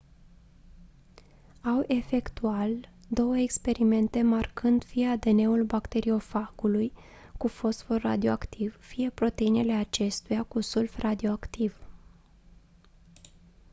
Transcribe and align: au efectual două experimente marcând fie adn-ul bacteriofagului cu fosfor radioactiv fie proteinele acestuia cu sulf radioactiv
au 1.63 1.83
efectual 1.87 2.89
două 3.07 3.37
experimente 3.37 4.21
marcând 4.21 4.83
fie 4.83 5.07
adn-ul 5.07 5.63
bacteriofagului 5.63 6.93
cu 7.37 7.47
fosfor 7.47 8.01
radioactiv 8.01 8.77
fie 8.79 9.09
proteinele 9.09 9.73
acestuia 9.73 10.43
cu 10.43 10.59
sulf 10.61 10.97
radioactiv 10.97 11.77